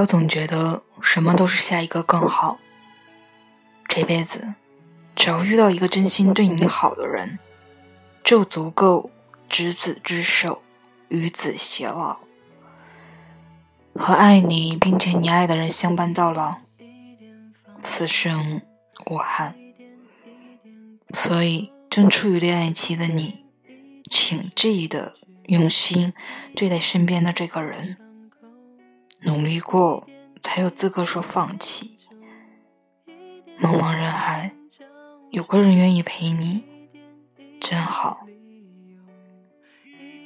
[0.00, 2.58] 要总觉得什么都是下一个更好。
[3.86, 4.54] 这辈子，
[5.14, 7.38] 只要遇到一个真心对你好的人，
[8.24, 9.10] 就足够
[9.46, 10.62] 执子之手，
[11.08, 12.20] 与子偕老，
[13.94, 16.60] 和爱你并且你爱的人相伴到老，
[17.82, 18.62] 此生
[19.04, 19.54] 无憾。
[21.12, 23.44] 所以，正处于恋爱期的你，
[24.10, 26.14] 请记得用心
[26.56, 27.98] 对待身边的这个人。
[29.22, 30.06] 努力过，
[30.40, 31.98] 才有资格说放弃。
[33.60, 34.54] 茫茫人海，
[35.30, 36.64] 有个人愿意陪你，
[37.60, 38.26] 真好。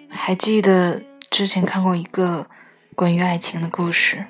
[0.09, 2.49] 还记得之前看过一个
[2.95, 4.25] 关于爱情的故事。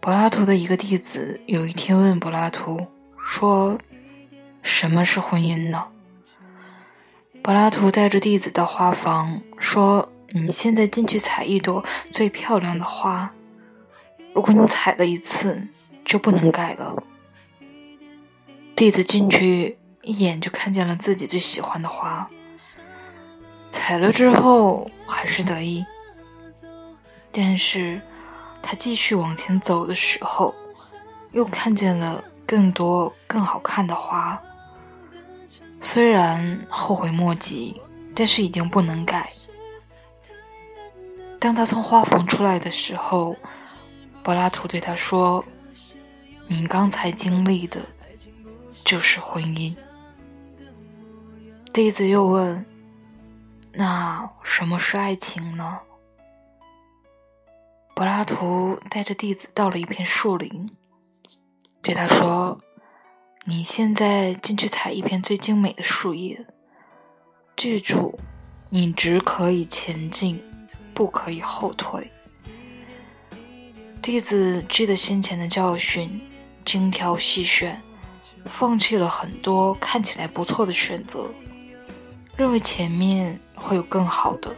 [0.00, 2.86] 柏拉图的一个弟子有一天问柏拉图
[3.22, 3.78] 说
[4.62, 5.88] ：“什么是婚姻呢？”
[7.44, 10.10] 柏拉图带着弟子到花房说。
[10.30, 13.32] 你现在进去采一朵最漂亮的花，
[14.34, 15.68] 如果你采了一次，
[16.04, 17.02] 就不能改了。
[18.76, 22.28] 弟子进去一眼就看见了自己最喜欢的花，
[23.70, 25.84] 采了之后还是得意，
[27.32, 28.00] 但是
[28.62, 30.54] 他继续往前走的时候，
[31.32, 34.40] 又看见了更多更好看的花。
[35.80, 37.80] 虽然后悔莫及，
[38.14, 39.30] 但是已经不能改。
[41.40, 43.36] 当他从花房出来的时候，
[44.22, 45.44] 柏拉图对他说
[46.48, 47.80] ：“你刚才经历的，
[48.84, 49.76] 就是婚姻。”
[51.72, 52.66] 弟子又问
[53.72, 55.78] ：“那什么是爱情呢？”
[57.94, 60.70] 柏拉图带着弟子到了一片树林，
[61.80, 62.60] 对他说
[63.46, 66.46] ：“你现在进去采一片最精美的树叶，
[67.56, 68.18] 记住，
[68.70, 70.42] 你只可以前进。”
[70.98, 72.10] 不可以后退。
[74.02, 76.20] 弟子记得先前的教训，
[76.64, 77.80] 精挑细选，
[78.46, 81.30] 放弃了很多看起来不错的选择，
[82.36, 84.52] 认为前面会有更好的。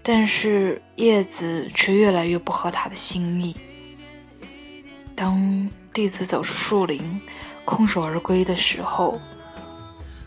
[0.00, 3.56] 但是叶子却越来越不合他的心意。
[5.16, 7.20] 当弟子走出树林，
[7.64, 9.20] 空手而归的时候，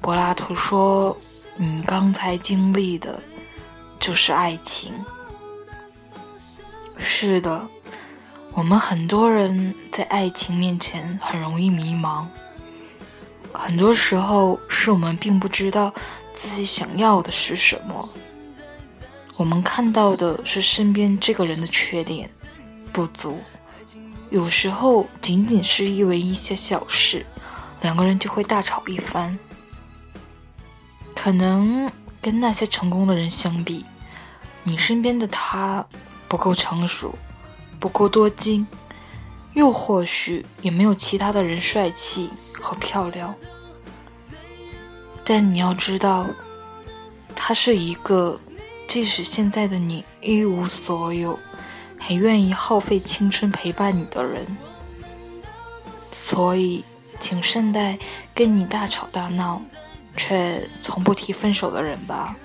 [0.01, 1.17] 柏拉图说
[1.55, 3.23] ：“你刚才经历的。”
[4.07, 4.93] 就是爱情。
[6.97, 7.67] 是的，
[8.53, 12.25] 我们很多人在爱情面前很容易迷茫。
[13.51, 15.93] 很多时候是我们并不知道
[16.33, 18.07] 自己想要的是什么。
[19.35, 22.29] 我们看到的是身边这个人的缺点、
[22.93, 23.41] 不足。
[24.29, 27.25] 有时候仅仅是因为一些小事，
[27.81, 29.37] 两个人就会大吵一番。
[31.13, 31.91] 可能。
[32.19, 33.85] 跟那些成功的人相比，
[34.67, 35.87] 你身边的他
[36.27, 37.17] 不够成熟，
[37.79, 38.67] 不够多金，
[39.53, 42.29] 又或许也没有其他的人帅气
[42.61, 43.33] 和漂亮。
[45.23, 46.27] 但你要知道，
[47.33, 48.37] 他是一个
[48.89, 51.39] 即使现在的你一无所有，
[51.97, 54.45] 还愿意耗费青春陪伴你的人。
[56.11, 56.83] 所以，
[57.21, 57.97] 请善待
[58.35, 59.61] 跟你大吵大闹。
[60.19, 62.35] 却从不提分手的人吧。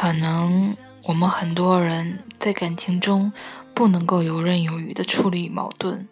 [0.00, 3.30] 可能我们很多人在感情中
[3.74, 6.08] 不能够游刃有余的处理矛盾，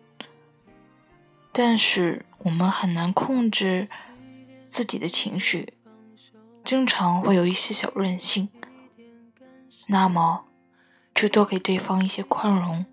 [1.52, 3.88] 但是我们很难控制
[4.66, 5.72] 自己的情绪，
[6.62, 8.50] 经常会有一些小任性。
[9.86, 10.44] 那么，
[11.14, 12.84] 就多给对方一些宽容，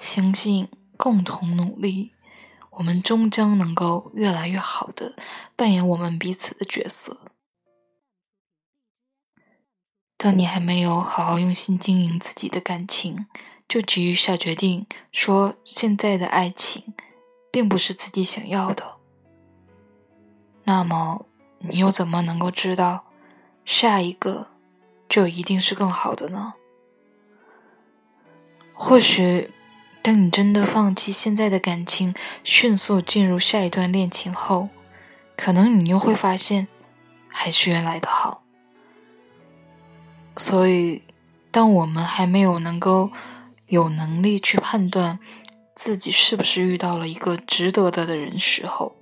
[0.00, 2.10] 相信共同努力。
[2.70, 5.14] 我们终将能够越来越好的
[5.54, 7.18] 扮演我们彼此的角色。
[10.18, 13.26] 当你还没有好好用心经营自己的感情，
[13.66, 16.92] 就急于下决定说现在的爱情
[17.50, 18.96] 并不是自己想要的，
[20.64, 21.24] 那么
[21.60, 23.04] 你又怎么能够知道
[23.64, 24.48] 下一个
[25.08, 26.52] 就一定是更好的呢？
[28.74, 29.50] 或许。
[30.00, 34.70] 当你真的放弃现在的感情，迅速进入下一段恋情后，
[35.36, 36.66] 可能你又会发现，
[37.28, 38.42] 还是原来的好。
[40.38, 41.02] 所以，
[41.50, 43.10] 当我们还没有能够
[43.66, 45.18] 有能力去判断
[45.74, 48.96] 自己是不是遇到了一个值得的的人时候，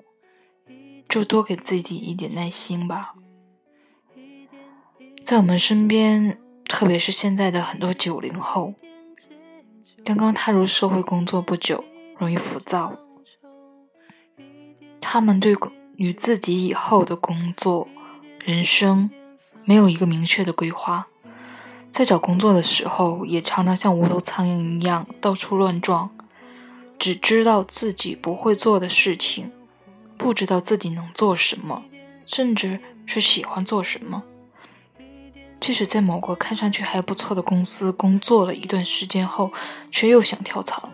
[1.09, 3.15] 就多给自己一点耐心吧。
[5.23, 8.75] 在我们身边，特别是现在的很多九零后。
[10.05, 11.85] 刚刚踏入社会工作不久，
[12.17, 12.97] 容易浮躁。
[15.01, 15.55] 他们对
[15.97, 17.89] 于自己以后的工作、
[18.39, 19.11] 人生
[19.65, 21.09] 没有一个明确的规划，
[21.97, 26.11] 在找工作的时候，也常常像无头苍蝇一样到处乱撞，
[26.99, 29.51] 只知道自己不会做的事情，
[30.19, 31.85] 不知道自己能做什么，
[32.27, 34.23] 甚至是喜欢做什么。
[35.59, 39.51] 即使在某个看上去还不错的公司工作了一段时间后，
[39.91, 40.91] 却又想跳槽。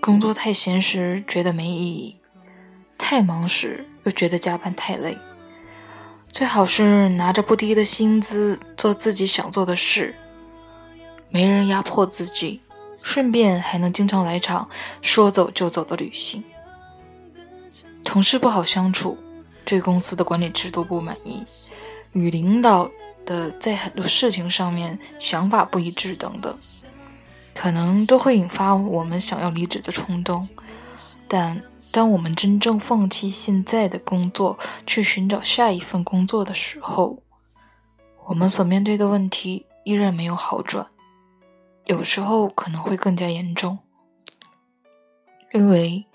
[0.00, 2.16] 工作太闲时觉得没意义，
[2.96, 5.18] 太忙时又觉得加班太累。
[6.32, 10.14] 最好是拿着不低的薪资做自己想做的事，
[11.28, 12.60] 没人压迫自己，
[13.02, 14.68] 顺便还能经常来场
[15.02, 16.42] 说走就走的旅行。
[18.04, 19.18] 同事不好相处，
[19.64, 21.44] 对公司的管理制度不满意，
[22.12, 22.90] 与领导
[23.26, 26.56] 的在很多事情上面想法不一致等等，
[27.54, 30.48] 可能都会引发我们想要离职的冲动，
[31.28, 31.62] 但。
[31.92, 37.22] 当我们真正放弃现在的工作，去寻找下一份工作的时候，
[38.26, 40.86] 我们所面对的问题依然没有好转，
[41.86, 43.78] 有时候可能会更加严重。
[45.52, 46.06] 因为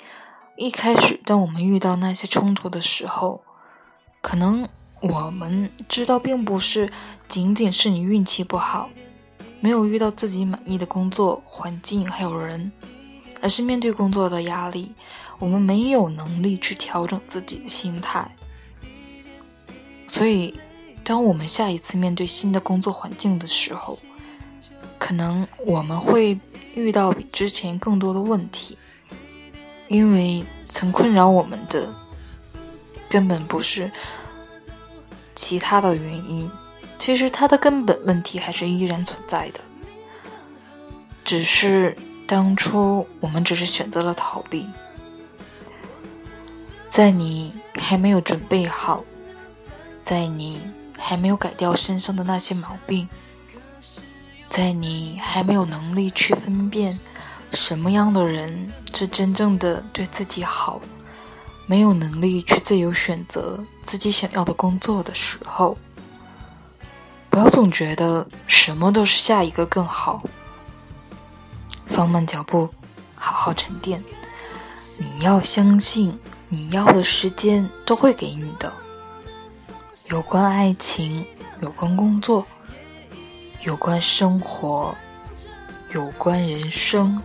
[0.56, 3.44] 一开始，当我们遇到那些冲突的时候，
[4.22, 4.70] 可能
[5.02, 6.90] 我们知道，并不是
[7.28, 8.90] 仅仅是你运气不好，
[9.60, 12.72] 没有遇到自己满意的工作环境还有人，
[13.46, 14.92] 而是面对工作的压力。
[15.38, 18.28] 我们没有能力去调整自己的心态，
[20.08, 20.60] 所以，
[21.04, 24.00] 当我们下一次面对新的工作环境的时候，
[24.98, 26.40] 可能我们会
[26.74, 28.80] 遇到比之前更多的问题，
[29.90, 31.94] 因为曾困扰我们的
[33.08, 33.92] 根本不是
[35.36, 36.50] 其他的原因，
[36.98, 39.60] 其实它的根本问题还是依然存在的，
[41.24, 41.96] 只是
[42.28, 44.68] 当初我们只是选择了逃避。
[46.88, 49.04] 在你还没有准备好，
[50.04, 50.62] 在你
[50.98, 53.10] 还没有改掉身上的那些毛病，
[54.50, 56.98] 在你还没有能力去分辨
[57.52, 60.80] 什么样的人是真正的对自己好，
[61.66, 65.78] 没有能力去自由选择自己想要的工作的时候，
[67.30, 70.24] 不要总觉得什么都是下一个更好，
[71.86, 72.70] 放慢脚步，
[73.16, 74.04] 好好沉淀。
[74.98, 76.20] 你要相信。
[76.48, 78.72] 你要的时间都会给你的。
[80.10, 81.26] 有关爱情，
[81.60, 82.46] 有关工作，
[83.64, 84.96] 有关生活，
[85.90, 87.20] 有关人生。